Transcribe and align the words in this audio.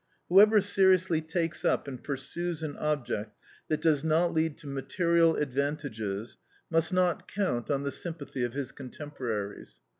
Whoever 0.29 0.61
seriously 0.61 1.21
takes 1.21 1.63
up 1.63 1.87
and 1.87 2.03
pursues 2.03 2.63
an 2.63 2.75
object 2.77 3.37
that 3.67 3.81
does 3.81 4.03
not 4.03 4.33
lead 4.33 4.57
to 4.57 4.67
material 4.67 5.35
advantages, 5.35 6.37
must 6.71 6.91
not 6.91 7.27
count 7.27 7.69
on 7.69 7.83
the 7.83 7.91
sympathy 7.91 8.43
of 8.43 8.53
his 8.53 8.71
contemporaries. 8.71 9.75